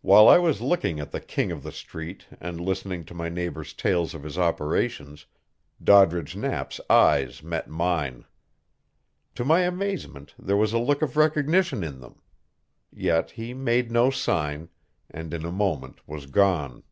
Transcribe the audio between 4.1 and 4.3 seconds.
of